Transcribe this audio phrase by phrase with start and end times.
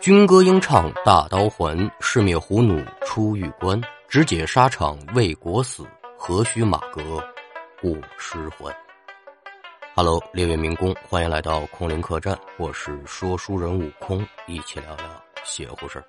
[0.00, 3.80] 军歌应唱大刀还，誓灭胡弩出玉关。
[4.08, 5.84] 只解沙场为国死，
[6.16, 7.02] 何须马革
[7.80, 8.74] 裹尸还
[9.96, 15.04] ？Hello，列位民工，欢迎来到空灵客栈，我是说书人悟空，一起聊聊
[15.44, 16.04] 邪乎事儿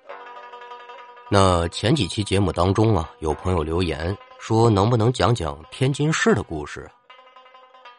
[1.28, 6.88] 那前几期节目当中啊，有朋友留言说，能不能讲讲天津市的故事？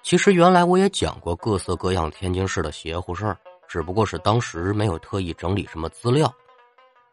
[0.01, 3.37] 其实原来我也讲过各色各样天津市的邪乎事儿。
[3.71, 6.29] 只不过是当时没有特意整理什么资料，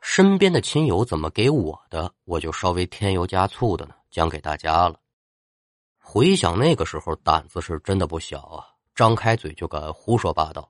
[0.01, 4.99] 身边的亲友怎么给我的，我就稍微添油加醋的呢，讲给大家了。
[6.01, 10.69] 回想那个时候，胆子是真的不小啊，张开嘴就敢胡说八道。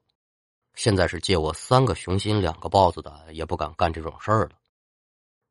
[0.75, 4.51] 现在是借我三个雄心两个豹子胆，也不敢干这种事儿了。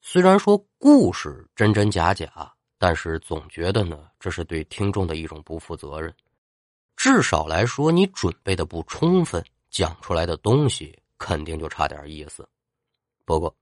[0.02, 6.14] 虽然说故事真真假假，但是总觉得呢，这是对听众的一种不负责任。
[6.96, 9.44] 至少来说，你准备的不充分。
[9.70, 12.48] 讲出来的东西肯定就差点意思，
[13.26, 13.56] 不过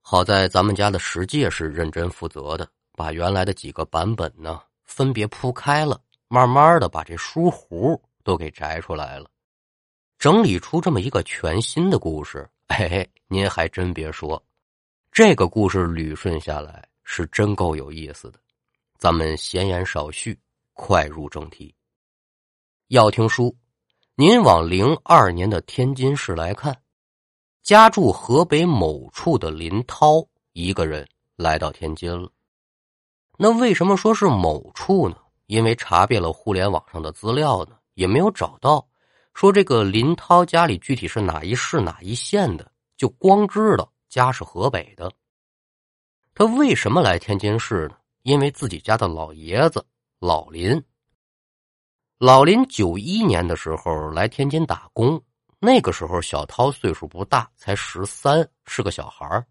[0.00, 9.28] 好在咱们家的石界是认真负责的，把原来的几个版本呢分别铺开了，慢慢的把这书糊都给摘出来了，
[10.18, 12.48] 整理出这么一个全新的故事。
[12.68, 14.42] 嘿，您还真别说，
[15.12, 18.38] 这个故事捋顺下来是真够有意思的。
[18.96, 20.38] 咱们闲言少叙，
[20.72, 21.74] 快入正题。
[22.88, 23.54] 要听书。
[24.16, 26.80] 您往零二年的天津市来看，
[27.64, 32.30] 家住河北某处的林涛一个人来到天津了。
[33.36, 35.16] 那为什么说是某处呢？
[35.46, 38.86] 因为查遍了互联网上的资料呢，也没有找到
[39.32, 45.10] 说这个林涛家里具体是哪一市哪一县的，就光知道家是河北的。
[46.36, 47.96] 他为什么来天津市呢？
[48.22, 49.84] 因为自己家的老爷子
[50.20, 50.80] 老林。
[52.24, 55.22] 老林九一年的时候来天津打工，
[55.58, 59.44] 那个时候小涛岁数不大，才十三，是个小孩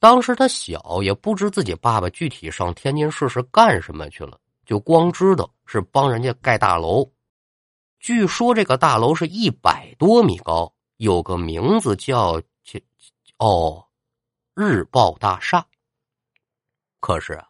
[0.00, 7.08] 当时他小，也不知自己爸爸具体上天津市是干什么去了，就光知道是帮人家盖大楼。
[8.00, 12.42] 据说这个大楼是一百多米高，有个名字叫
[13.38, 13.86] “哦，
[14.56, 15.64] 日报大厦”。
[16.98, 17.46] 可是啊，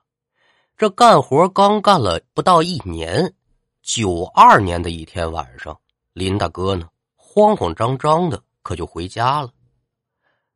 [0.77, 3.35] 这干活刚干了不到一年。
[3.83, 5.77] 九二年的一天晚上，
[6.13, 9.51] 林大哥呢慌慌张张的，可就回家了。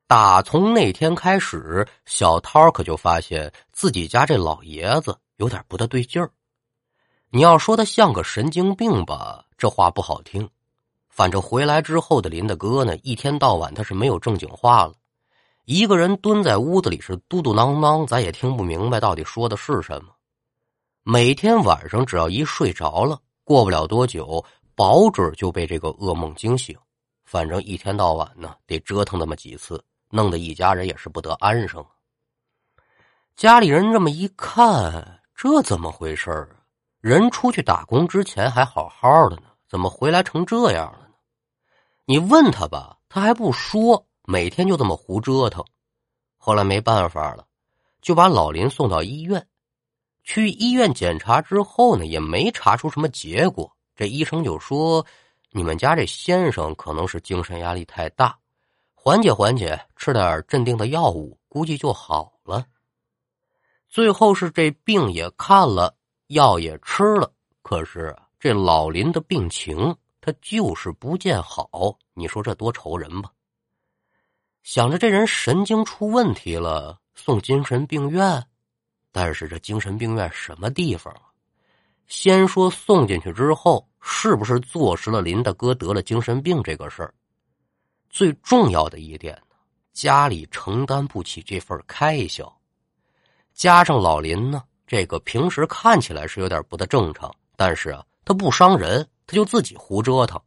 [0.06, 6.31] 打从那天开始，小涛可就发现自己家这老爷子有点不大对劲儿。
[7.31, 10.48] 你要说他像个神经病吧，这话不好听。
[11.10, 14.94] 反正回来之后的林大哥呢，一天到晚他是没有正经话了，
[15.64, 20.12] 一个人蹲在屋子里是嘟嘟囔囔，咱也听不明白到底说的是什么。
[21.09, 24.44] 每天晚上只要一睡着了，过不了多久，
[24.75, 26.77] 保准就被这个噩梦惊醒。
[27.25, 29.81] 反正一天到晚呢，得折腾那么几次，
[30.11, 31.87] 弄得一家人也是不得安生。
[33.37, 36.49] 家里人这么一看，这怎么回事啊？
[37.00, 41.15] 人出去打工之前还好好的呢，怎么回来成这样了呢？
[42.05, 45.65] 你问他吧，他还不说，每天就这么胡折腾。
[46.37, 47.47] 后来没办法了，
[48.03, 49.47] 就把老林送到医院。
[50.26, 53.72] 去医院检查之后呢，也没查出什么结果。
[53.94, 55.06] 这医生就说
[55.53, 58.37] ：“你们家这先生可能是精神压力太大，
[58.92, 62.66] 缓解缓解，吃点镇定的药物，估计就好了。”
[63.88, 67.32] 最后是这病也看了，药也吃了，
[67.62, 71.97] 可是这老林的病情他就是不见好。
[72.14, 73.31] 你说这多愁人吧？
[74.64, 78.44] 想着这人神经出问题了，送精神病院。
[79.16, 81.22] 但是这精神病院什么地方啊？
[82.06, 87.15] 先说送进去之后，是不是坐实了林大哥得了精神病这个事儿？
[88.10, 89.56] 最重要的一点呢，
[89.94, 92.55] 家里承担不起这份开销，
[93.55, 100.38] 加上老林呢，这个平时看起来是有点不太正常，但是啊，他不伤人，他就自己胡折腾，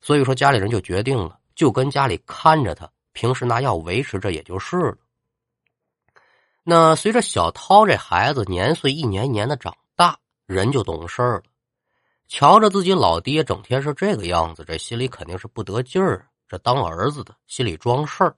[0.00, 4.96] 所以说家里人就决定了，就跟家里看着他，平时拿药维持着也就是了。
[6.68, 11.42] 那随着小涛这孩子年岁一年一年的长大，人就懂事了。
[12.26, 16.26] 瞧着自己老爹整天是这个样子，这心里肯定是不得劲儿。
[16.48, 18.34] 这当儿子的心里装事儿，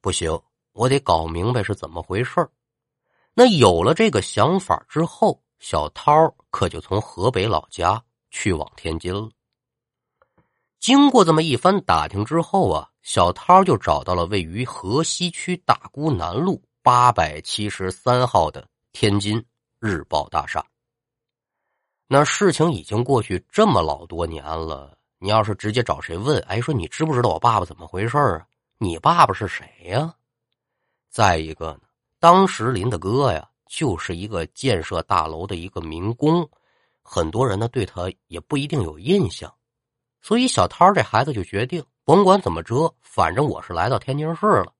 [0.00, 0.40] 不行，
[0.72, 2.50] 我得搞明白是怎么回事儿
[3.34, 9.28] 那有了这个想法之后，小涛可就从河北老家去往天津了。
[10.80, 16.62] 经过这么一番打听之后啊，小涛就找到了位于河西区大沽南路。
[16.84, 19.42] 八百七十三号的天津
[19.80, 20.62] 日报大厦。
[22.06, 28.46] 那事情已经过去这么老多年了，你要是直接找谁问，哎，说你知不知道我爸爸怎么回事啊？
[28.76, 30.14] 你爸爸是谁呀？
[31.08, 31.80] 再一个呢，
[32.20, 36.46] 当时林大哥呀，就是一个建设大楼的一个民工，
[37.00, 39.50] 很多人呢对他也不一定有印象，
[40.20, 44.70] 所以小涛这孩子就决定，甭管怎么着，反正我是来到天津市了，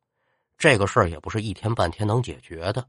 [0.57, 2.85] 这个事儿也不是一天半天能解决的，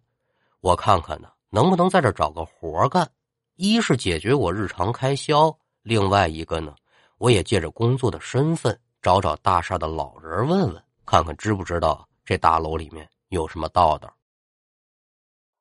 [0.62, 3.10] 我看看呢，能不能在这找个活干，
[3.56, 6.76] 一是解决我日常开销，另外一个呢，
[7.18, 13.08] 我也借着工作的身份找找大厦的老人问问，看看知不知道这大楼里面。
[13.30, 14.16] 有什么道道？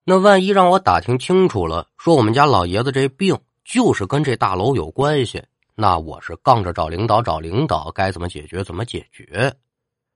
[0.05, 5.43] 那万一让我打听清楚了，说我们家老爷子这病就是跟这大楼有关系，
[5.75, 9.53] 那我是杠着找领导找领导，该怎么解决怎么解决。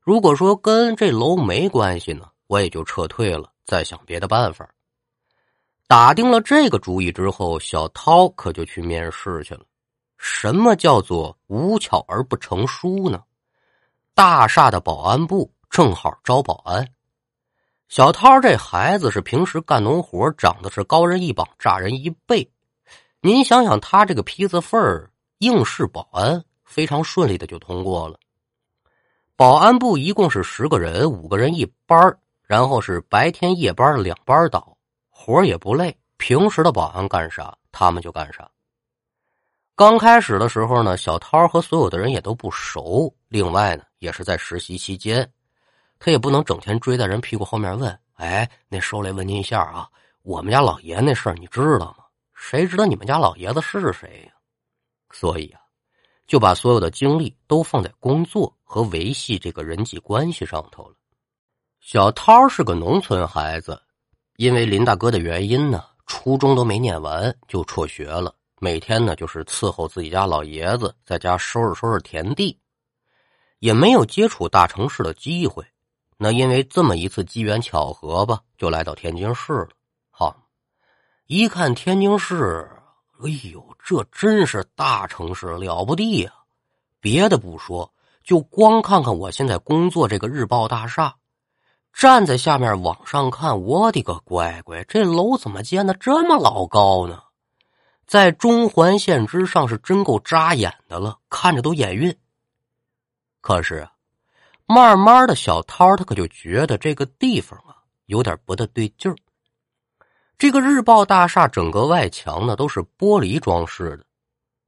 [0.09, 4.67] 如果说跟这楼没关系呢，我也就撤退了，再想别的办法。
[5.87, 9.61] 打定了这个主意之后，小涛可就去面试去了。
[10.17, 13.23] 什么叫做无巧而不成书呢？
[14.15, 16.89] 大厦的保安部正好招保安。
[17.91, 22.51] 小涛这孩子是平时干农活，长得是高人一膀，炸人一倍。
[23.21, 28.19] 您想想，他这个坯子份儿，应试保安非常顺利的就通过了。
[29.39, 34.77] 保安部一共是十个人，五个人一班然后是白天夜班两班倒，
[35.09, 35.97] 活也不累。
[36.17, 38.51] 平时的保安干啥，他们就干啥。
[39.77, 45.31] 刚开始的时候呢，小涛和所有的人也都不熟，另外呢，也是在实习期间。
[46.01, 49.89] 他也不能整天追在人屁股后面问：“哎，那收来问您一下啊，
[50.23, 52.07] 我们家老爷那事儿你知道吗？
[52.35, 54.33] 谁知道你们家老爷子是谁呀？”
[55.15, 55.61] 所以啊，
[56.27, 60.95] 就把所有的精力都放在工作和维系这个人际关系上头了。
[61.81, 63.81] 小涛是个农村孩子，
[64.37, 68.35] 因为林大哥的原因呢，初中都没念完就辍学了。
[68.61, 72.61] 每天呢，就是伺候自己家老爷子，在家收拾收拾田地，
[73.59, 75.65] 也没有接触大城市的机会。
[76.19, 79.69] 那因为这么一次机缘巧合吧，就来到天津市了。
[80.11, 80.47] 好，
[81.27, 82.71] 一看天津市，
[83.23, 86.35] 哎呦，这真是大城市，了不地呀！
[87.01, 87.91] 别的不说，
[88.29, 91.15] 就光看看我现在工作这个日报大厦，
[91.95, 97.23] 站在下面往上看，我的个乖乖，这楼怎么建的这么老高呢？
[98.07, 102.15] 在中环线之上，是真够扎眼的了，看着都眼晕。
[103.41, 103.89] 可是。
[104.67, 107.75] 慢慢的小涛他可就觉得这个地方啊
[108.05, 109.17] 有点不大对劲儿。
[110.37, 114.05] 这个日报大厦整个外墙呢都是玻璃装饰的，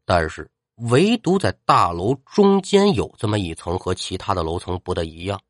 [0.07, 0.51] 但是
[0.89, 5.41] 唯独在大楼中间有这么一层和其他的楼层不大一样，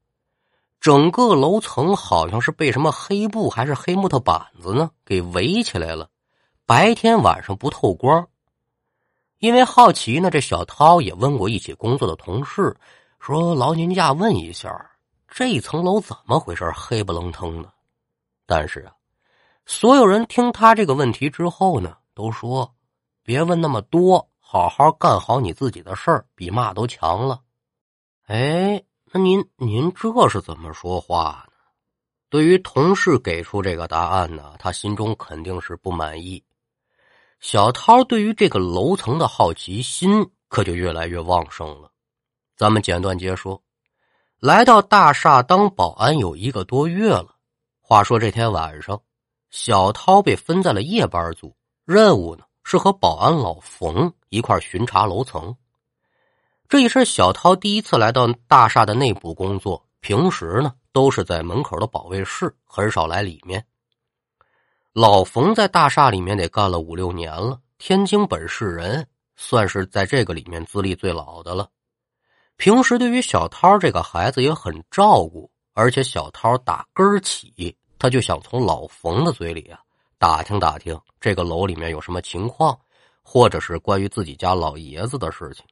[0.80, 6.08] 整个楼层好像是被什么黑布还是黑木头板子呢给围起来了，
[6.66, 8.26] 白天晚上不透光。
[9.38, 12.76] 因为好奇呢，这小涛也问过一起工作的同事。
[13.18, 14.90] 说劳您驾问一下，
[15.28, 16.70] 这层楼怎么回事？
[16.74, 17.72] 黑不楞腾的。
[18.46, 18.92] 但是啊，
[19.66, 22.74] 所有人听他这个问题之后呢，都说
[23.22, 27.40] 别问那么多，好好干好你自己的事儿，比嘛都强了。
[28.26, 28.82] 哎，
[29.12, 31.52] 那您您这是怎么说话呢？
[32.28, 36.42] 对于同事给出这个答案呢，他心中肯定是不满意。
[37.38, 41.88] 小涛对于这个楼层的好奇心可就越来越旺盛了。
[42.56, 43.62] 咱们简短截说，
[44.40, 47.36] 来到大厦当保安有一个多月了。
[47.80, 49.00] 话说这天晚上，
[49.52, 51.54] 小涛被分在了夜班组，
[51.84, 55.56] 任务呢是和保安老冯一块巡查楼层。
[56.68, 63.66] 这也是小涛第一次来到大厦的内部工作，平时呢都是在门口的保卫室，很少来里面。
[64.92, 71.68] 老冯在大厦里面得干了五六年了，天津本市人，算是在这个里面资历最老的了。
[72.56, 79.80] 平时对于小涛这个孩子也很照顾，而且小涛打根儿起，他就想从老冯的嘴里啊
[80.20, 82.78] 打听打听这个楼里面有什么情况，
[83.22, 85.64] 或者是关于自己家老爷子的事情。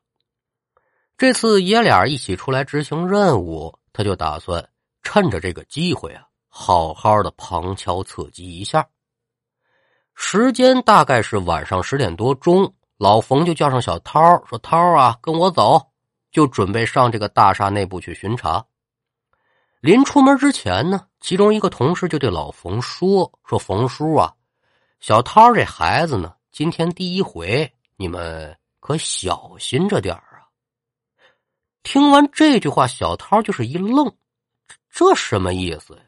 [1.18, 4.66] 这次爷俩一起出来执行任务，他就打算
[5.02, 8.88] 趁着这个机会啊，好好的旁敲侧击一下。
[10.14, 15.78] 时间大概是晚上十点多钟，老冯就叫上小涛说：“涛啊，跟我走。”
[16.32, 18.64] 就准备上这个大厦内部去巡查。
[19.80, 24.34] 临出门之前呢，其中一个同事就对老冯说：“说冯叔啊，
[25.00, 30.48] 小涛这孩子呢，今天第一回，你们可小心着点啊。”
[31.82, 34.14] 听完这句话，小涛就是一愣，
[34.90, 36.02] 这什么意思呀？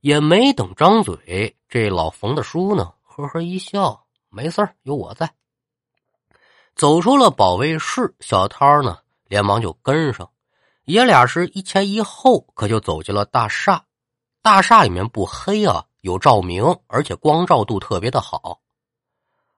[0.00, 5.32] 也没等张嘴，这老冯的叔呢，呵呵一笑：“没事儿有我在。”
[6.76, 8.98] 走出了保卫室，小涛呢。
[9.26, 10.30] 连忙就跟上，
[10.84, 13.86] 爷俩是一前一后，可就走进了大厦。
[14.42, 18.60] 大厦里面不黑啊，有照明，而且光照度特别的好。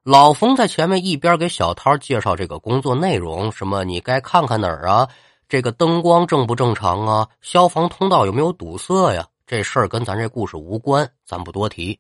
[0.04, 5.08] 老冯在前面一边给小涛介绍这个工作内容，什么你该看看哪儿啊？
[5.48, 7.28] 这个灯光正不正常啊？
[7.40, 9.26] 消防通道有没有堵塞呀？
[9.44, 11.98] 这事儿跟咱这故事无关，咱不多提。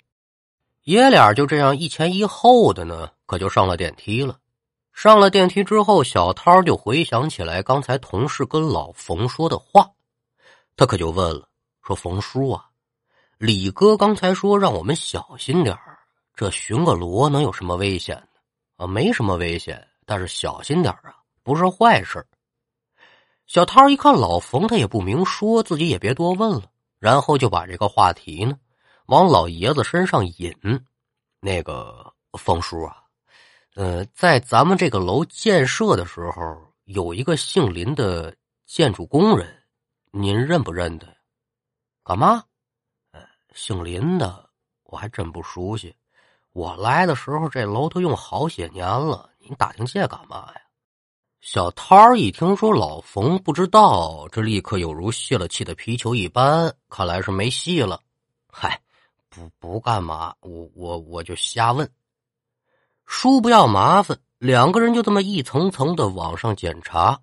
[0.84, 4.38] 爷俩就这样一前一后的呢，可就上了电梯了。
[4.92, 9.90] 上了电梯之后，小涛就回想起来刚才同事跟老冯说的话，
[10.76, 11.48] 他可就问了
[11.82, 12.64] ：“说冯叔啊，
[13.38, 15.98] 李哥刚才说让我们小心点儿。”
[16.36, 18.40] 这巡个逻能有什么危险呢？
[18.76, 22.26] 啊，没什么危险，但是小心点啊，不是坏事。
[23.46, 26.64] 小涛一看老冯，他也不明说，自己也别多问了，
[26.98, 28.58] 然后就把这个话题呢
[29.06, 30.52] 往老爷子身上引。
[31.40, 32.96] 那个冯叔啊，
[33.74, 39.62] 呃，在咱们这个楼建设的时候，有一个姓林的建筑工人，
[40.10, 41.06] 您认不认得？
[42.04, 42.44] 干嘛？
[43.56, 44.50] 姓林的，
[44.84, 45.96] 我还真不熟悉。
[46.52, 49.30] 我来的时候，这楼都用好些年了。
[49.38, 50.60] 你打听这干嘛呀？
[51.40, 57.98] 小涛一听说老冯不知道，这立刻有如泄了气的皮球一般，看来是没戏了。
[58.46, 58.78] 嗨，
[59.30, 61.90] 不不干嘛，我我我就瞎问。
[63.06, 67.22] 叔不要麻烦，两个人就这么一层层的往上检查。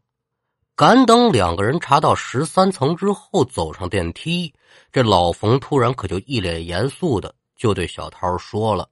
[0.75, 4.51] 赶等两个人查到十三层之后，走上电梯，
[4.92, 8.89] 这老冯突然可就一脸严肃的就对小涛说了。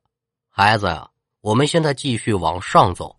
[0.48, 1.10] 孩子呀，
[1.42, 3.18] 我们现在继续往上走。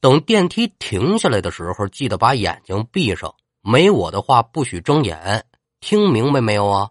[0.00, 3.32] 等电梯停下来的时候，记得把眼睛闭上。
[3.60, 5.46] 没我的话，不许睁眼。
[5.78, 6.90] 听明白没有啊？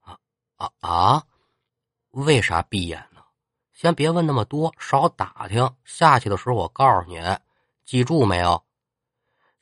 [0.00, 0.18] 啊
[0.56, 1.22] 啊啊！
[2.10, 3.20] 为啥闭眼呢？
[3.72, 5.70] 先别问那么多，少打听。
[5.84, 7.20] 下去的时候我告诉你，
[7.84, 8.60] 记住没有？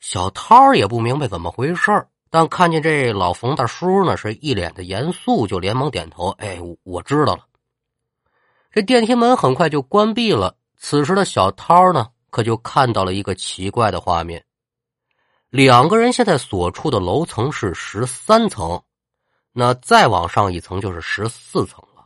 [0.03, 6.27] 小涛也不明白怎么回事但看见这老冯大叔呢，是一脸的严肃，就连忙点头。
[6.39, 7.45] 哎，我知道了。
[8.69, 10.57] 这电梯门很快就关闭了。
[10.75, 14.43] 此时的小涛呢，可就看到了一个奇怪的画面：
[15.49, 18.83] 两个人现在所处的楼层是十三层，
[19.53, 22.03] 那再往上一层就是十四层了。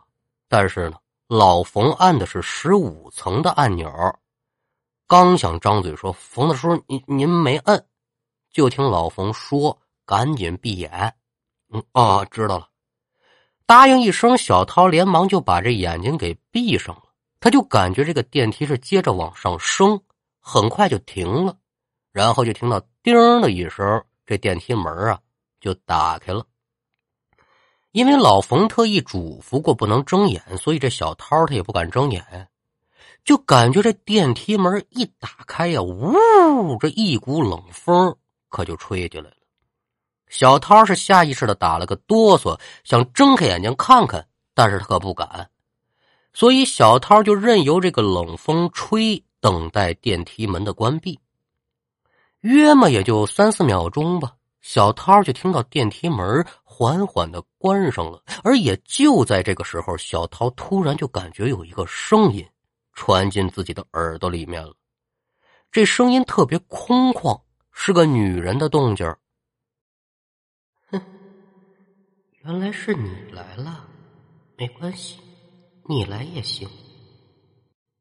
[0.48, 3.92] 但是呢，老冯按的是十五层的按钮，
[5.08, 7.84] 刚想张嘴说：“冯大叔，您您没摁。”
[8.57, 11.13] 就听老冯说：“赶紧闭眼。”
[11.71, 12.67] 嗯啊，知道了。
[13.67, 17.03] 答应一声，小涛连忙就把这眼睛给闭上了。
[17.39, 20.01] 他就感觉这个电梯是接着往上升，
[20.39, 21.55] 很快就停了，
[22.11, 25.19] 然后就听到“叮”的一声，这电梯门啊
[25.59, 26.43] 就打开了。
[27.91, 32.49] 因为老冯特意嘱咐过不能睁眼，所以这小涛他也不敢睁眼，
[33.23, 38.17] 就感觉这电梯门一打开呀，呜，这一股冷风
[38.50, 39.38] 可就吹进来了。
[40.27, 45.50] 小涛是下意识的打了个哆嗦，想睁开眼睛看看，但是他可不敢，
[46.34, 51.20] 所以小涛就任由这个冷风吹，等待电梯门的关闭。
[52.42, 58.22] 约么也就三四秒钟吧，小涛就听到电梯门缓缓的关上了。
[58.44, 62.46] 而也就在这个时候，小涛突然就感觉有一个声音
[62.94, 64.74] 传进自己的耳朵里面了，
[65.72, 67.42] 这声音特别空旷，
[67.79, 69.05] 是个女人的动静
[70.89, 71.00] 哼
[72.43, 73.88] 原来是你来了，
[74.57, 75.19] 没关系，
[75.88, 76.67] 你来也行。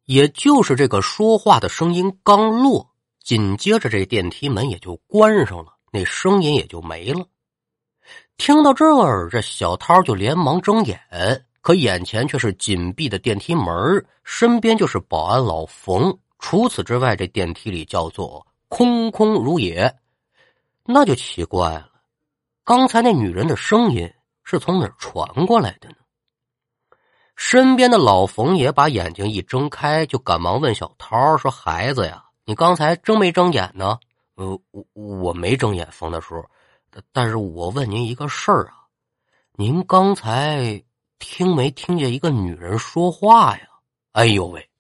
[0.07, 2.91] 也就是这个说话的声音刚落，
[3.23, 7.29] 紧接着这电梯门也就关上了，那声音也就没了。
[8.39, 10.99] 听到这儿，这小涛就连忙睁眼，
[11.61, 16.19] 可眼前却是紧闭的电梯门，身边就是保安老冯。
[16.39, 18.45] 除此之外，这电梯里叫做
[18.77, 19.97] 空空如也，
[20.85, 21.89] 那就奇怪了。
[22.63, 24.13] 刚才那女人的声音。
[24.49, 25.97] 是从哪儿传过来的呢？
[27.35, 33.99] 身边的老冯也把眼睛一睁开，就赶忙问小涛说：“孩子呀，你刚才睁没睁眼呢
[34.37, 36.37] ？”“呃，我我没睁眼，冯大叔。
[37.11, 38.87] 但是我问您一个事儿啊，
[39.55, 40.81] 您刚才
[41.19, 43.67] 听没听见一个女人说话呀？”
[44.15, 44.71] 哎呦喂！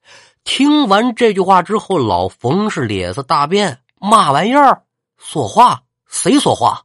[0.45, 4.85] 听完这句话之后，老冯是脸色大变，嘛玩意儿？
[5.17, 5.85] 说话？
[6.07, 6.85] 谁说话？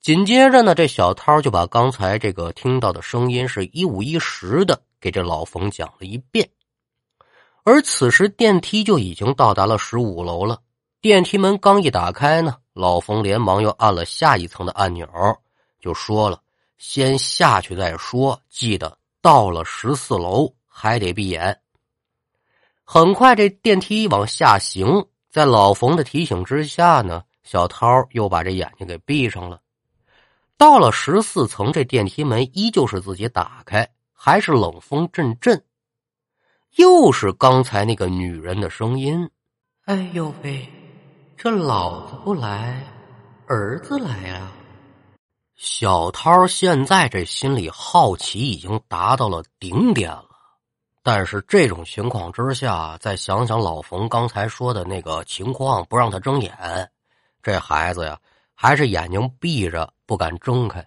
[0.00, 6.48] 紧接着呢，这小涛就把刚才这个听到的声音是一五一十的给这老冯讲了一遍。
[7.62, 10.60] 而此时电梯就已经到达了十五楼了。
[11.00, 15.08] 电梯门刚一打开呢，老冯连忙又按了下一层的按钮，
[15.80, 16.42] 就说了
[16.76, 21.60] ：“先下去再说，记得到了十四楼还得闭眼。”
[22.84, 27.24] 很快，这电梯往下行，在老冯的提醒之下呢。
[27.42, 29.60] 小涛又把这眼睛给闭上了。
[30.56, 35.62] 到了十四层，这电梯门依旧是自己打开，还是冷风阵阵，
[36.76, 39.28] 又是刚才那个女人的声音。
[39.84, 40.66] 哎呦喂，
[41.36, 42.82] 这老子不来，
[43.46, 44.52] 儿子来啊！
[45.56, 50.33] 小涛现在这心里好奇已经达到了顶点了，
[51.04, 56.90] 但是这种情况之下，再想想老冯刚才说的那个情况，不让他睁眼，
[57.40, 58.18] 这孩子呀，
[58.56, 59.92] 还是眼睛闭着。
[60.06, 60.86] 不敢睁开。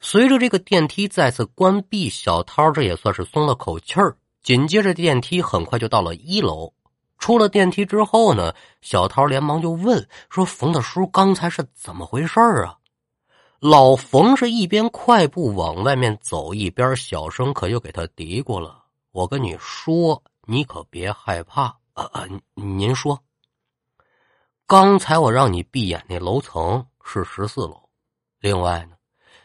[0.00, 4.16] 随着这个电梯再次关闭，小涛这也算是松了口气儿。
[4.42, 6.72] 紧接着，电梯很快就到了一楼。
[7.20, 12.76] 出了电梯之后呢，小涛连忙就问说：“冯大叔，刚才是怎么回事啊？”
[13.62, 18.81] 老冯是一边快步往外面走，一边小声可就给他嘀咕了
[19.12, 21.78] ：“我跟你说，你可别害怕。
[21.94, 23.22] 呃呃，您说，
[24.66, 27.88] 刚才我让你闭眼那楼层是十四楼。”
[28.40, 28.96] 另外呢，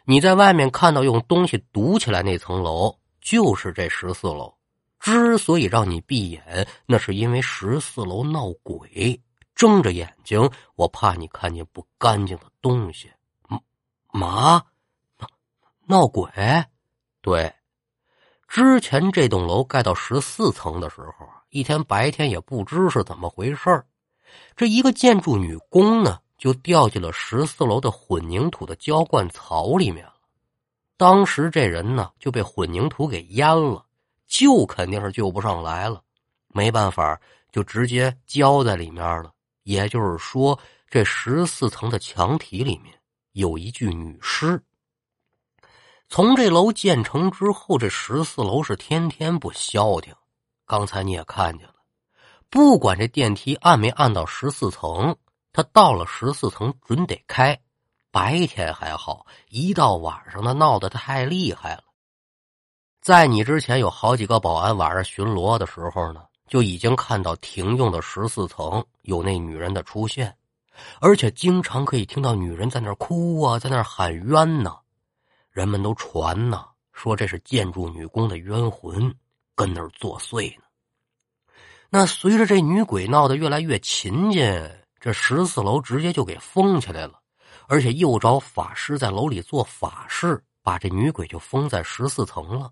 [0.05, 4.55] 你在外面看到用东西堵起来那层楼，就是这十四楼。
[4.99, 9.21] 之所以让你闭眼，那是因为十四楼闹鬼。
[9.53, 13.11] 睁着眼睛，我怕你看见不干净的东西。
[14.13, 14.63] 嘛？
[15.85, 16.31] 闹鬼？
[17.21, 17.53] 对，
[18.47, 23.83] 之前这栋楼盖到十四层的时候，一天白天也不知是怎么回事
[24.55, 26.19] 这一个建筑女工呢。
[26.37, 30.13] 就掉进了十四楼的混凝土的浇灌槽里面了。
[30.95, 33.83] 当时这人呢就被混凝土给淹了，
[34.27, 35.99] 救肯定是救不上来了，
[36.49, 37.19] 没办法，
[37.51, 39.33] 就直接浇在里面了。
[39.63, 42.93] 也就是说，这十四层的墙体里面
[43.31, 44.61] 有一具女尸。
[46.09, 50.13] 从这楼建成之后，这十四楼是天天不消停。
[50.65, 51.75] 刚才你也看见了，
[52.49, 55.15] 不管这电梯按没按到十四层。
[55.53, 57.59] 他到了十四层准得开，
[58.11, 61.83] 白天还好，一到晚上他闹得太厉害了。
[63.01, 70.37] 在你之前有好几个保安晚上巡逻的时候呢，就已经看到停用的十四层有那女人的出现，
[71.01, 74.77] 而且经常可以听到女人在那哭啊，在那喊冤呢。
[75.57, 79.11] 人们都传呢，说这是建筑女工的冤魂
[79.55, 80.63] 跟那儿作祟呢。
[81.89, 84.71] 那随着这女鬼闹得越来越勤劲。
[84.99, 87.19] 这十四楼直接就给封起来了，
[87.67, 92.71] 而且又找法师在楼里做法事，把这女鬼就封在十四层了。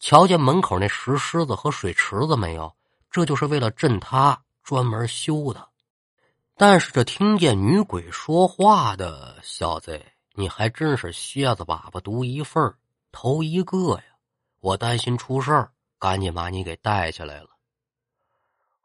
[0.00, 2.74] 瞧见门口那石狮子和水池子没有？
[3.08, 5.68] 这就是为了镇她专门修的。
[6.56, 10.04] 但是这听见女鬼说话的小子，
[10.36, 12.74] 你还真是蝎子粑粑独一份
[13.10, 14.04] 头一个呀！
[14.60, 17.48] 我担心出事儿，赶紧把你给带下来了。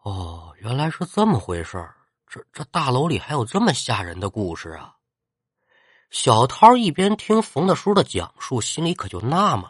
[0.04, 1.96] 哦，原来是这么回事儿。
[2.26, 4.96] 这这大楼里还有这么吓人的故事啊！
[6.10, 9.66] 小涛一边听冯大叔的讲述，心里可就纳闷：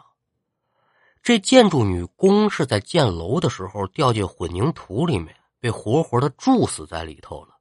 [1.20, 7.56] 这建筑女工是在建楼的时候掉进混凝土里面，被活活的注死在里头了。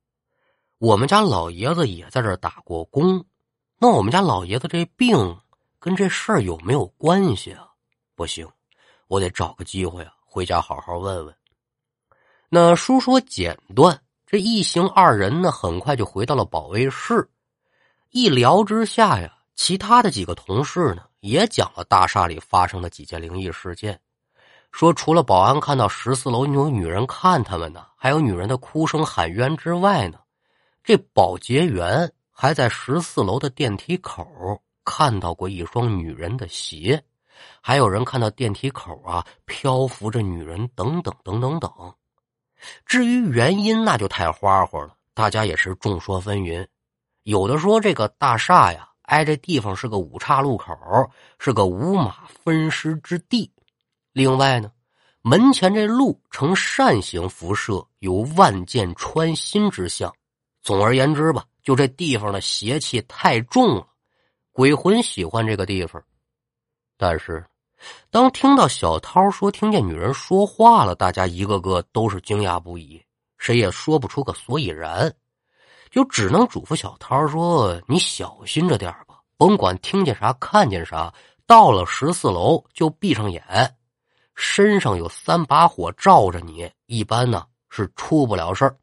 [0.77, 3.25] 我们家老爷子也在这打过工，
[3.84, 5.39] 那我们家老爷子这病
[5.80, 7.67] 跟这事儿有没有关系啊？
[8.13, 8.48] 不行，
[9.08, 11.36] 我得找个机会啊，回家好好问问。
[12.48, 14.00] 那书说简短。
[14.28, 17.28] 这一行二人呢，很快就回到了保卫室。
[18.12, 24.00] 一聊之下呀，其他的几个同事呢，也讲了大厦里发生的几件灵异事件。
[24.72, 30.20] 说除了保安看到十四楼有女人看他们呢，还有女人的哭声喊冤之外呢，
[30.84, 34.25] 这保洁员还在十四楼的电梯口
[34.84, 36.99] 看到过一双女人的鞋，
[37.62, 41.71] 还有人看到电梯口啊漂浮着女人，等等等等等。
[42.84, 46.65] 至于原因，那就太花花了，大家也是众说纷纭。
[47.21, 50.73] 有的说这个大厦呀，挨这地方是个五岔路口，
[51.38, 53.51] 是个五马分尸之地。
[54.13, 54.71] 另外呢，
[55.21, 60.12] 门前这路呈扇形辐射，有万箭穿心之象。
[60.63, 63.88] 总而言之吧，就这地方的邪气太重了，
[64.52, 66.04] 鬼魂喜欢这个地方。
[66.97, 67.45] 但是。
[68.12, 73.04] 当听到小涛说听见女人说话了，大家一个个都是惊讶不已，
[73.39, 75.12] 谁也说不出个所以然，
[75.89, 81.12] 就只能嘱咐小涛说：“你小心着点吧，甭管听见啥看见啥，
[81.47, 83.76] 到了十四楼就闭上眼，
[84.36, 88.78] 身上有三把火照着你，一般呢是出不了事儿。”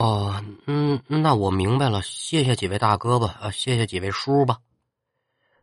[0.00, 4.56] 哦，嗯，那我明白了，谢谢几位大哥吧，啊，谢谢几位叔吧。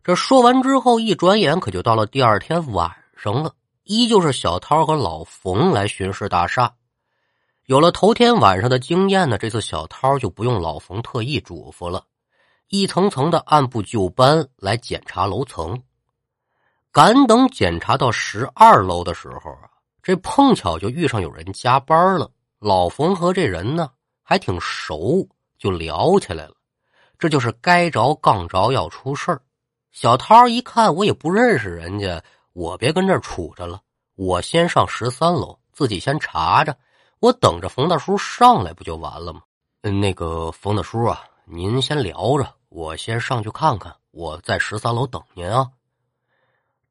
[0.03, 3.55] 这说完之后，一转眼可就到了第二天晚上了。
[3.83, 6.71] 依旧是小涛和老冯来巡视大厦。
[7.65, 12.03] 有了头天晚上的经验呢，这次小涛就不用老冯特意嘱咐了，
[12.67, 15.81] 一层层的按部就班来检查楼层。
[16.91, 19.69] 赶等检查到十二楼的时候啊，
[20.03, 22.29] 这碰巧就遇上有人加班了。
[22.59, 23.89] 老冯和这人呢
[24.29, 25.25] 还挺熟，
[25.57, 26.53] 就聊起来了。
[27.17, 29.41] 这就是该着杠着要出事儿。
[29.93, 33.79] 小涛一看我也不认识人家，我别跟这儿杵着了，
[34.15, 36.77] 我先上十三楼，自己先查着。
[37.21, 39.43] 我等着冯大叔上来不就完了吗？
[39.83, 43.95] 嗯，那个冯大叔啊，您先聊着，我先上去看看。
[44.11, 45.65] 我在十三楼等您啊。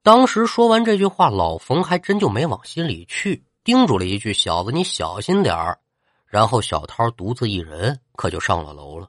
[0.03, 5.79] 当时说完这句话，老冯还真就没往心里去，叮嘱了一句：“小子，你小心点儿。”
[6.27, 9.09] 然后小涛独自一人可就上了楼了，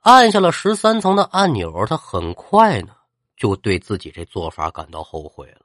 [0.00, 1.86] 按下了十三层的按钮。
[1.86, 2.94] 他很快呢
[3.36, 5.62] 就对自己这做法感到后悔了。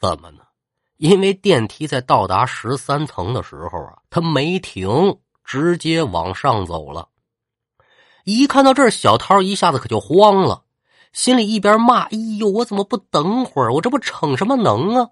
[0.00, 0.42] 怎么呢？
[0.96, 7.08] 因为电梯在到达十三层的时候啊，他没停，直接往上走了。
[8.24, 10.62] 一看到这儿，小涛一下子可就慌了，
[11.12, 13.72] 心里一边骂：“哎呦，我怎么不等会儿？
[13.72, 15.10] 我这不逞什么能啊！”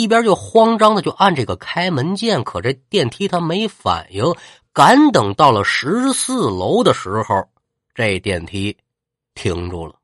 [0.00, 4.34] 一边就慌张的就按这个开门键，可这电梯它没反应。
[4.72, 7.48] 赶等到了十四楼的时候，
[7.94, 8.76] 这电梯
[9.34, 9.94] 停住了。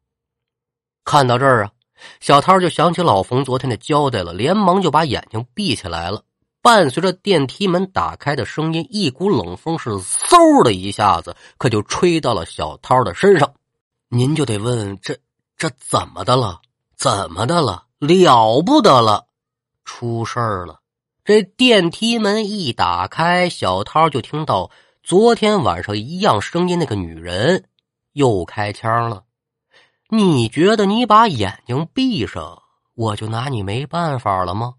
[1.04, 1.70] 看到这儿啊。
[2.20, 6.22] 小涛就想起老冯昨天的交代了，连忙就把眼睛闭起来了。
[6.62, 13.52] 伴随着电梯门打开的声音，一股冷风是嗖的一下子，可就吹到了小涛的身上。
[14.10, 15.18] 您就得问这
[15.56, 16.60] 这怎么的了？
[16.94, 17.86] 怎么的了？
[17.98, 19.26] 了不得了！
[19.88, 20.80] 出事儿了！
[21.24, 24.70] 这电梯门一打开，小涛就听到
[25.02, 27.64] 昨天晚上一样声音，那个女人
[28.12, 29.24] 又开枪了。
[30.10, 32.62] 你觉得你把眼睛闭上，
[32.94, 34.74] 我就拿你没办法了吗？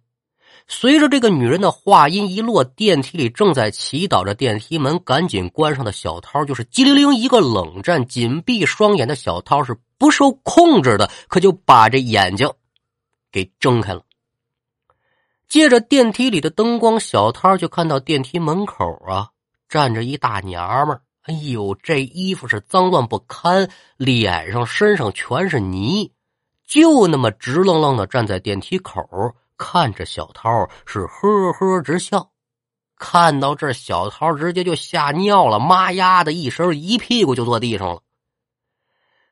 [0.68, 12.48] 随着这个女人的话音一落，电梯里正在祈祷着电梯门赶紧关上的小涛，就是机灵灵一个冷战，紧闭双眼的小涛是不受控制的，可就把这眼睛
[13.32, 14.04] 给睁开了。
[15.50, 19.30] 借着电梯里的灯光，小涛就看到电梯门口啊
[19.68, 21.02] 站着一大娘们。
[21.24, 26.12] 哎呦，这衣服是脏乱不堪，脸上身上全是泥，
[26.66, 29.04] 就那么直愣愣的站在电梯口，
[29.58, 32.32] 看着小涛是呵呵直笑。
[32.96, 38.02] 看到这，小涛直接就吓尿了，妈呀的一声，一屁股就坐地上了。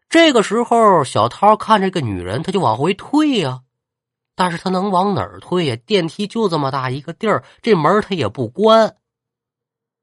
[0.09, 3.61] 这个时候，小涛看这个女人，他就往回退呀，
[4.37, 5.75] 但是他能往哪儿退呀？
[5.87, 8.95] 电梯就这么大一个地儿，这门他也不关。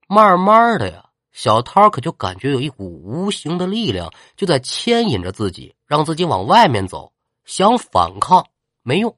[0.09, 1.11] 慢慢的呀。
[1.31, 7.13] 小涛可就感觉有一股无形的力量就在牵引着自己，让自己往外面走。
[7.45, 8.45] 想反抗
[8.83, 9.17] 没用。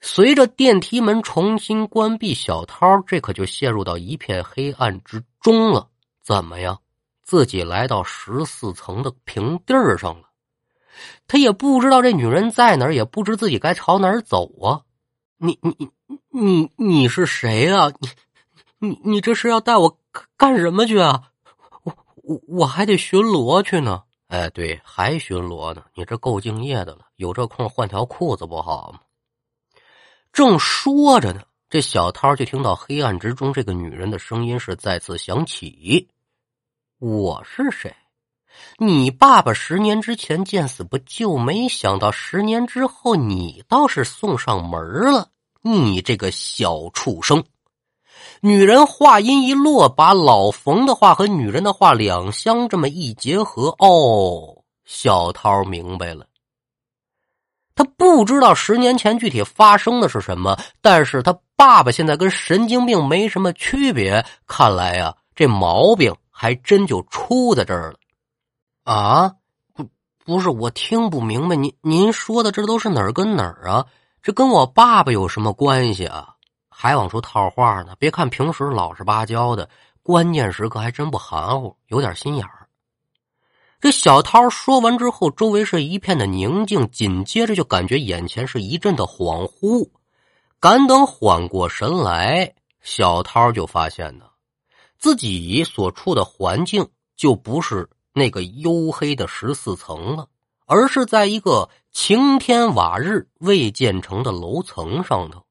[0.00, 5.88] 随着电梯门重新关闭，小涛这可就陷入到一片黑暗之中了。
[6.22, 6.80] 怎么样？
[7.22, 10.28] 自己来到十四层的平地儿上了。
[11.26, 14.82] 他也不知道这女人在哪儿，也不知自己该朝哪儿走啊！
[15.36, 15.90] 你你你
[16.30, 17.92] 你你是谁啊？
[17.98, 18.08] 你
[18.88, 19.98] 你你这是要带我？
[20.36, 21.30] 干什么去啊？
[21.82, 24.02] 我我我还得巡逻去呢。
[24.28, 25.84] 哎，对，还巡逻呢。
[25.94, 29.00] 你这够敬业的了，有这空换条裤子不好吗？
[30.32, 36.08] 正说着呢，这小涛就听到黑暗之中这个女人的声音是再次响起
[36.98, 37.94] ：“我是谁？
[38.78, 44.80] 你爸爸十年之前见死不救，没想到十年之后你倒是送上门
[45.12, 45.28] 了。
[45.62, 47.44] 你这个小畜生！”
[48.40, 56.26] 女人话音一落，把老冯的话和女人的话两相这么一结合，哦，小涛明白了。
[57.74, 64.24] 他不知道十年前具体发生的是什么，但是他爸爸现在跟神经病没什么区别。
[64.46, 67.98] 看来呀，这毛病还真就出在这儿了。
[68.84, 69.34] 啊，
[69.72, 69.88] 不，
[70.24, 73.86] 不是我听不明白，您您说的这都是哪儿跟哪儿啊？
[74.22, 76.34] 这跟我爸爸有什么关系啊？
[76.68, 77.94] 还往出套话呢！
[77.98, 79.68] 别看平时老实巴交的，
[80.02, 82.68] 关键时刻还真不含糊，有点心眼儿。
[83.80, 89.88] 这小涛说完之后，周围是一片的宁静，紧接着就感觉眼前是一阵的恍惚。
[90.60, 94.26] 赶等缓过神来，小涛就发现呢，
[94.98, 100.28] 自己所处的环境就不是那个黝黑的十四层了，
[100.66, 105.44] 而是在一个晴天瓦日未建成的楼层上头。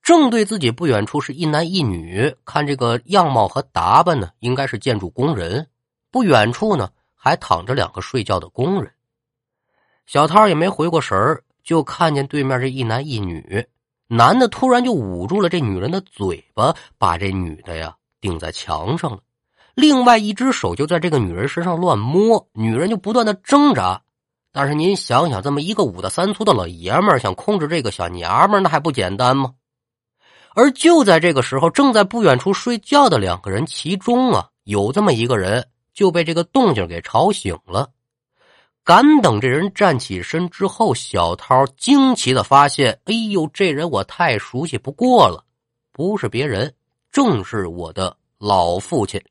[0.00, 5.68] 正对自己不远处是一男一女，看这个样貌和打扮呢，应该是建筑工人。
[6.10, 8.92] 不远处呢，还躺着两个睡觉的工人。
[10.06, 13.66] 小涛也没回过神儿，就看见对面这一男一女，
[14.06, 19.18] 男的突然就捂住了这女人的嘴巴，把这女的呀顶在墙上了。
[19.78, 24.02] 另外一只手就在这个女人身上乱摸，女人就不断的挣扎。
[24.50, 29.54] 但是您想想，这么一个五大三粗的老爷们儿想控制这个小娘们儿，那还不简单吗？
[30.56, 37.90] 而就在这个时候，正在不远处睡觉的两个人，其中啊有这么一个人就被这个动静给吵醒了。
[38.82, 45.44] 敢等这人站起身之后，小涛惊奇的发现：“哎呦，这人我太熟悉不过了，
[45.92, 46.74] 不是别人，
[47.12, 49.22] 正是我的老父亲。”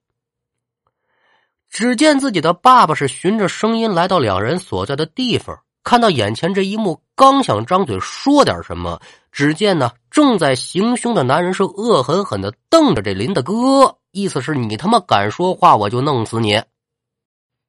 [1.78, 9.00] 只见自己的爸爸是循着声音来到两人所在的地方，看到眼前这一幕，刚想张嘴说点什么，
[9.32, 16.56] 只见呢正在行凶的男人是恶狠狠的瞪着这林大哥，意思是你他妈敢说话，我就弄死你！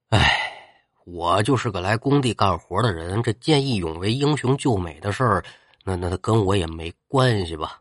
[0.09, 0.41] 哎。
[1.05, 5.45] 我就是个来工地干活的人，这见义勇为、英雄救美的事儿，
[5.85, 7.79] 那那跟我也没关系吧？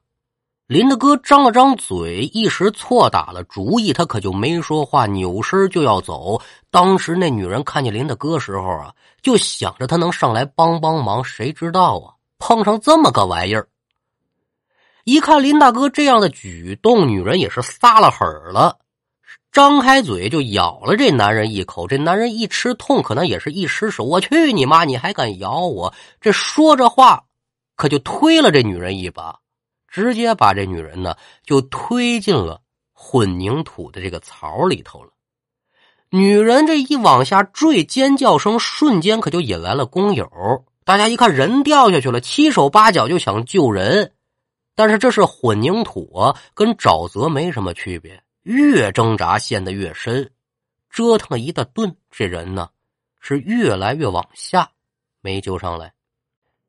[0.67, 6.41] 林大哥张了张嘴，一时错打了主意，他可就没说话，扭身就要走。
[6.69, 13.69] 当时那女人看见林大哥时候啊，就想着他能上来帮帮忙，谁知道啊，碰上这么个玩意儿。
[15.05, 18.77] 一看林大哥这样的举动，女人也是撒了狠了。
[19.53, 24.03] 张开嘴就咬了这男人一口，这男人一吃痛，可能也是一失手。
[24.03, 24.83] 我去你妈！
[24.83, 25.93] 你还敢咬我？
[26.19, 27.23] 这说着话，
[27.77, 29.39] 可就推了这女人一把，
[29.97, 32.61] 直接把这女人呢就推进了
[32.93, 35.09] 混凝土的这个槽里头了。
[36.11, 40.29] 女人这一往下坠，尖叫声瞬间可就引来了工友。
[40.85, 44.13] 大家一看人掉下去了，七手八脚就想救人，
[44.75, 48.21] 但是这是混凝土啊，跟沼泽没什么区别。
[48.43, 50.31] 越挣扎陷得越深，
[50.91, 52.69] 折腾了一大顿，这人呢
[53.19, 54.69] 是越来越往下，
[55.21, 55.91] 没救上来。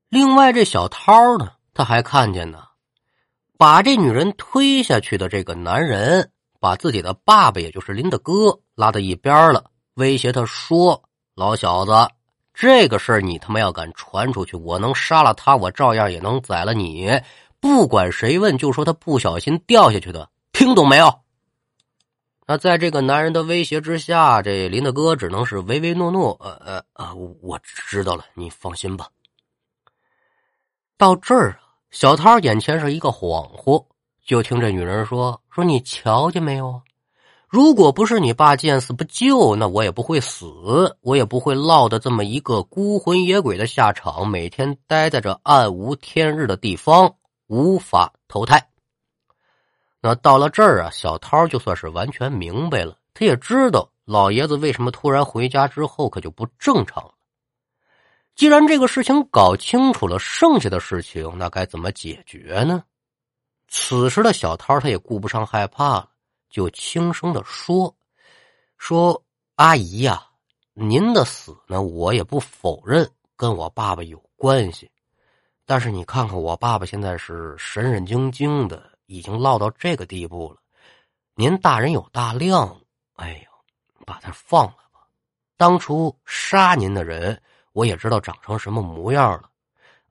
[0.08, 2.64] 另外，这小涛呢，他还看见呢，
[3.58, 11.02] 把这女人推下去的这个男人，把自己的爸爸，也就是林大哥拉到一边了，威胁他说
[11.34, 11.92] ：“老小子，
[12.54, 17.20] 这个事儿你他妈要敢传出去，我能杀了他，我照样也能宰了你。
[17.58, 21.12] 不管谁问，就说他不小心掉下去的，听懂没有？”
[22.46, 26.34] 那在这个男人的威胁之下，这林大哥只能是唯唯诺诺。
[26.40, 29.08] 呃呃啊，我知道了，你放心吧。
[30.96, 33.84] 到这儿啊，小涛眼前是一个恍惚，
[34.24, 36.82] 就听这女人说：“说你瞧见没有？
[37.48, 47.14] 如果不是你爸见死不救，那我也不会死，我也不会落得这么一个孤魂野鬼的下场，每天待在这暗无天日的地方，
[47.46, 48.68] 无法投胎。”
[50.00, 52.98] 那到了这儿啊，小涛就算是完全明白了。
[53.14, 57.12] 他也知道老爷子为什么突然回家之后可就不正常了。
[58.38, 62.84] 既然这个事情搞清楚了，剩下的事情那该怎么解决呢？
[63.66, 66.10] 此时的小涛他也顾不上害怕了，
[66.48, 67.92] 就轻声的说
[68.78, 69.24] ：“说
[69.56, 70.24] 阿姨呀，
[70.72, 74.88] 您的死呢，我也不否认跟我爸爸有关系，
[75.66, 80.58] 但是你看看我爸爸现在是神神经经的。”已经落到这个地步了，
[81.34, 82.78] 您大人有大量，
[83.14, 85.00] 哎呦，把他放了吧。
[85.56, 87.40] 当初杀您的人，
[87.72, 89.50] 我也知道长成什么模样了。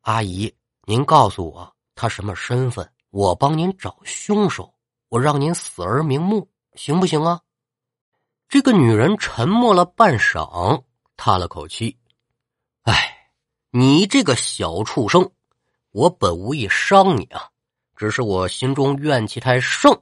[0.01, 4.73] 阿姨，您告诉我他什么身份，我帮您找凶手，
[5.09, 7.41] 我让您死而瞑目，行不行啊？
[8.47, 10.83] 这个女人沉默了半晌，
[11.17, 11.97] 叹了口气
[12.83, 13.31] ：“哎，
[13.71, 15.29] 你这个小畜生，
[15.91, 17.49] 我本无意伤你啊。”
[17.97, 19.99] 只是我心中怨气太盛，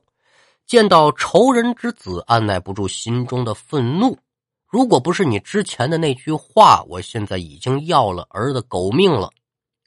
[0.66, 4.20] 见到仇人之子，按耐不住心中的愤怒。
[4.68, 9.32] 如果不是你之前的那句话，我现在已经要了儿子狗命了。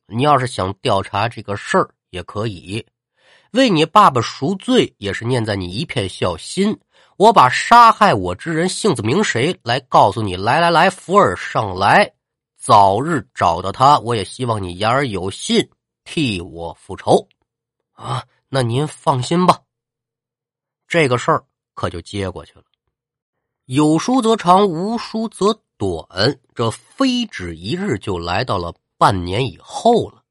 [0.07, 2.87] 你要是想调查这个事儿，也可以
[3.53, 6.79] 为你爸爸赎罪，也是念在你一片孝心。
[7.17, 10.37] 我把杀害我之人姓字名谁来告诉你。
[10.37, 12.15] 来来来，福尔上来，
[12.57, 13.99] 早日找到他。
[13.99, 15.69] 我也希望你言而有信，
[16.05, 17.29] 替我复仇。
[17.93, 19.61] 啊，那您放心吧，
[20.87, 22.63] 这个事儿可就接过去了。
[23.69, 30.23] 有书则长，无书则短，这非止一日就来到了半年以后了。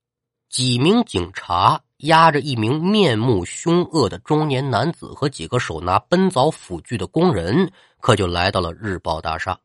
[0.50, 9.56] 几名警察押着一名面目凶恶的中年男子和几个手拿奔凿斧锯的工人，可就来到了日报大厦。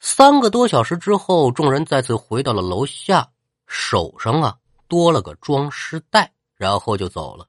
[0.00, 3.28] 三个多小时之后，众人再次回到了楼下，
[3.66, 4.56] 手上啊
[4.88, 6.32] 多了个装尸袋。
[6.56, 7.46] 然后就走了，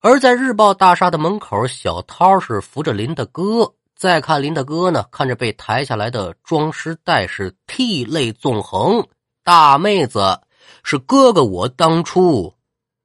[0.00, 3.74] 而在日报大厦的门口，小涛是扶着林的哥。
[4.04, 9.08] 再看林大哥呢，看着被抬下来的装尸袋，是涕泪纵横。
[9.42, 10.42] 大妹子，
[10.82, 12.52] 是哥哥我当初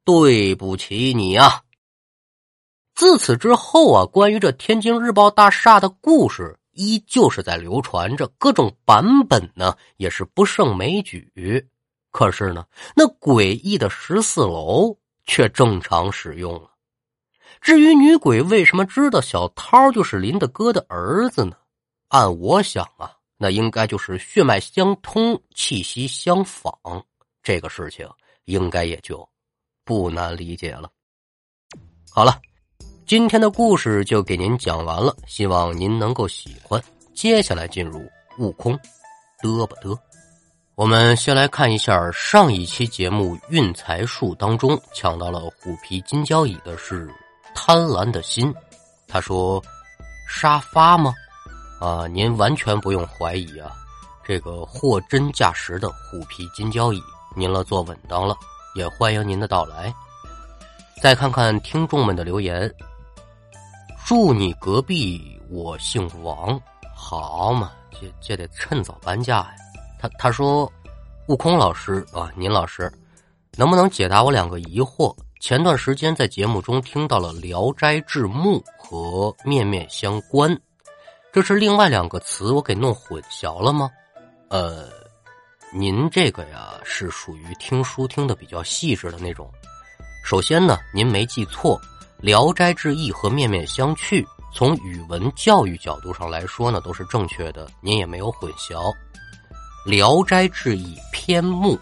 [0.04, 1.62] 对不起你啊。
[2.96, 11.66] 自此之后啊，关于这天津日报大厦的故事依旧是在流传着，各种版本呢也是不胜枚举。
[12.12, 16.70] 可是呢，那诡异的十四楼却正常使用了。
[17.62, 21.56] 至于女鬼为什么知道小涛就是林大哥的儿子呢？
[22.10, 26.74] 按我想啊，那应该就是血脉相通、气息相仿，
[27.44, 28.08] 这个事情
[28.46, 29.28] 应该也就
[29.84, 30.90] 不难理解了。
[32.12, 32.40] 好了。
[33.06, 36.80] 今天的故事就给您讲完了，希望您能够喜欢。
[37.12, 38.78] 接下来进入悟空，
[39.42, 39.98] 嘚吧嘚。
[40.76, 47.12] 我们先来看一下上一期节目运财术当中抢到了虎皮金交椅的是
[47.62, 48.56] 贪婪的心。
[49.06, 49.62] 他说
[50.30, 51.14] ：“沙发吗？
[51.82, 53.70] 啊，您完全不用怀疑啊，
[54.24, 57.04] 这个货真价实的虎皮金交椅，
[57.36, 58.34] 您了坐稳当了，
[58.76, 59.94] 也欢迎您的到来。
[61.02, 62.74] 再看看听众们的留言。”
[64.08, 66.60] 住你隔壁，我姓王，
[66.96, 69.56] 好嘛，这这得趁早搬家呀。
[70.00, 70.72] 他他说，
[71.28, 72.92] 悟空老师啊，您老师，
[73.58, 75.14] 能不能解答我两个疑惑？
[75.40, 80.56] 前段时间在节目中听到了《聊斋志異》和“面面相关”，
[81.32, 83.90] 这是另外两个词，我给弄混淆了吗？
[84.50, 84.90] 呃，
[85.74, 89.50] 您这个呀是属于听书听的比较细致的那种。
[90.26, 91.80] 首先呢，您没记错。
[92.22, 94.22] 《聊斋志异》和《面面相觑》，
[94.54, 98.94] 从语文教育角度上来说呢，都是正确的，您也没有混淆。
[99.90, 101.80] 《聊斋志异》篇目，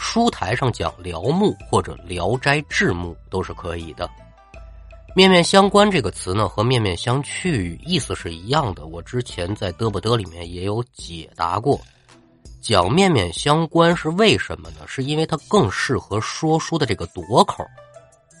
[0.00, 4.10] 书台上讲“聊目”或者“聊斋志目”都是可以的。
[5.14, 8.86] “面面相关”这个词呢，和“面面相觑”意思是一样的。
[8.86, 11.78] 我之前在嘚不嘚里面也有解答过，
[12.62, 14.76] 讲“面面相关”是为什么呢？
[14.86, 17.62] 是因为它更适合说书的这个夺口。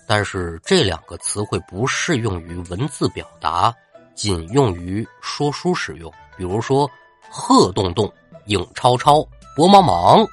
[0.08, 3.72] 但是这两个词汇不适用于文字表达，
[4.14, 6.10] 仅用于说书使用。
[6.38, 6.90] 比如说
[7.30, 8.10] “鹤洞洞
[8.46, 9.22] ”“影超超
[9.54, 10.26] ”“薄茫茫”，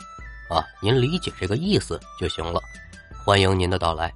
[0.49, 2.61] 啊，您理解这个意思就行了。
[3.25, 4.13] 欢迎您的到来。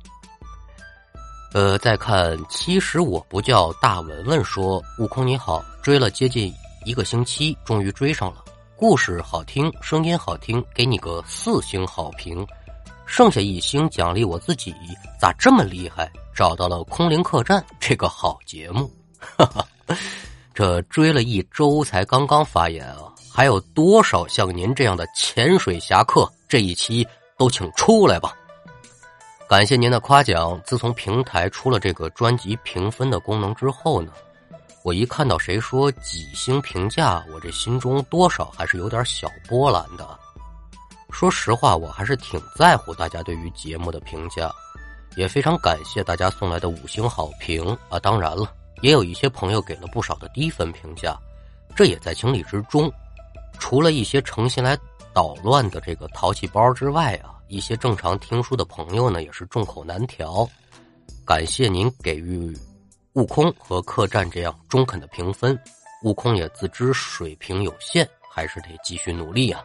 [1.53, 6.53] 呃，再看，其实我不叫大文文说，悟空你好，追了接近
[6.85, 8.43] 一个星期，终于追上了。
[8.77, 12.47] 故事好听，声音好听，给你个四星好评。
[13.05, 14.73] 剩下一星奖励我自己，
[15.19, 16.09] 咋这么厉害？
[16.33, 18.89] 找到了空灵客栈这个好节目，
[19.19, 19.67] 哈哈，
[20.53, 23.10] 这追了一周才刚刚发言啊！
[23.33, 26.29] 还有多少像您这样的潜水侠客？
[26.49, 28.35] 这一期都请出来吧！
[29.47, 30.59] 感谢您的夸奖。
[30.65, 34.11] 自从平台出了这个专辑评分的功能之后呢，
[34.83, 40.05] 我一看到谁说几星评价，我这心中多少还是有点小波澜的。
[41.09, 44.51] 说实话，我还是挺在乎大家对于节目的评价，
[45.15, 47.97] 也非常感谢大家送来的五星好评啊！
[47.97, 51.17] 当然了，也有一些朋友给了不少的低分评价，
[51.77, 52.91] 这也在情理之中。
[53.61, 54.77] 除了一些诚心来
[55.13, 60.45] 捣乱的这个淘气包之外啊，一些正常听书的朋友呢，也是众口难调。
[61.23, 62.57] 感谢您给予
[63.13, 65.57] 悟空和客栈这样中肯的评分，
[66.03, 69.63] 悟空也自知水平有限，还是得继续努力啊！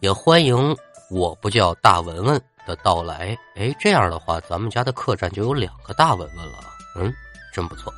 [0.00, 0.74] 也欢迎
[1.10, 3.36] 我不叫大文文的到来。
[3.54, 6.58] 哎，这样的话，咱们家的客栈就有两个大文文了。
[6.96, 7.12] 嗯，
[7.52, 7.92] 真不错。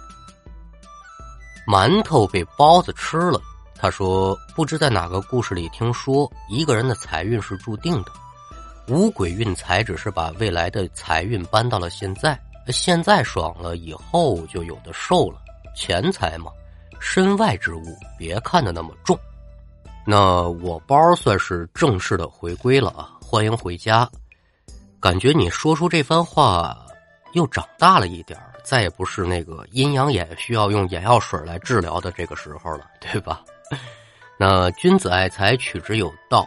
[1.66, 3.40] 馒头被包子吃了。
[3.78, 8.12] 他说：“不知在哪个故事里听说，一个人的财运是注定的，
[8.88, 12.38] 五鬼运财只是把未来的财运搬到了现在。
[12.68, 15.38] 现在爽了，以后就有的受了。
[15.74, 16.50] 钱财嘛，
[16.98, 17.84] 身外之物，
[18.18, 19.18] 别看得那么重。”
[20.08, 23.10] 那我包算是正式的回归了啊！
[23.20, 24.08] 欢迎回家。
[25.00, 26.76] 感觉你说出这番话，
[27.32, 33.42] 又长大了一点再也不是那个阴阳眼需要用眼药水来治疗的这个时候了，对吧？
[34.38, 36.46] 那君子爱财，取之有道。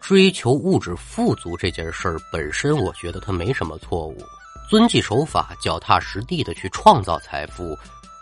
[0.00, 4.22] 追求物质富足这件事儿本身，我觉得它没什么错误。
[4.68, 7.74] 遵纪守法、脚踏实地的去创造财富，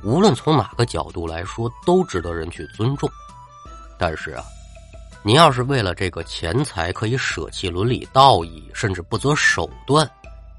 [0.04, 3.10] 无论从哪个角度来说，都值得人去尊重。
[3.98, 4.44] 但是啊，
[5.24, 10.08] 您要是为了这个钱财可以舍弃伦理道义，甚至不择手段，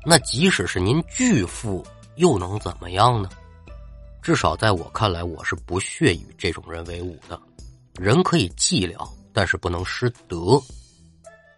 [0.06, 1.86] 那即使是您巨富，
[2.16, 3.30] 又能怎么样呢？
[4.24, 7.38] 至少在我看来，我是不屑与这种人为伍的。
[8.00, 10.58] 人可以寂寥，但是不能失德。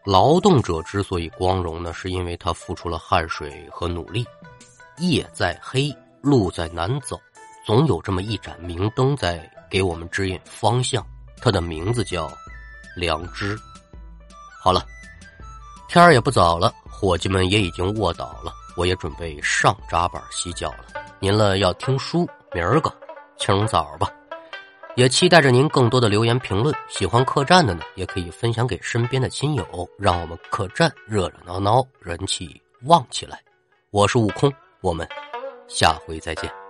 [0.04, 4.26] 劳动者之所以光荣呢，是因为他付出了汗水和努力。
[4.98, 7.22] 夜再黑，路再难走，
[7.68, 11.06] 总有这么一盏明灯在给我们指引方向。
[11.40, 12.32] 他的名字叫
[12.96, 13.56] 良知。
[14.60, 14.84] 好了，
[15.88, 20.86] 天儿也不早了，伙计们也已经卧倒了，我也准备上扎板洗脚了。
[21.20, 22.90] 您了要听书，明儿个
[23.38, 24.10] 清早吧。
[24.96, 26.74] 也期待着您更多的留言评论。
[26.88, 29.66] 喜欢客栈的呢，也可以分享给身边的亲友，
[29.98, 33.42] 让我们客栈热热闹闹，人气旺起来。
[33.92, 34.50] 我是悟空，
[34.80, 35.06] 我们
[35.68, 36.65] 下回再见。